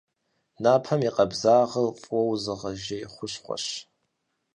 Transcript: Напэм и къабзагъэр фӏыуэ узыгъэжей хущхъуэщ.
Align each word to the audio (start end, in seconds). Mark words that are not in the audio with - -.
Напэм 0.63 1.01
и 1.07 1.11
къабзагъэр 1.15 1.87
фӏыуэ 2.01 2.21
узыгъэжей 2.31 3.03
хущхъуэщ. 3.13 3.65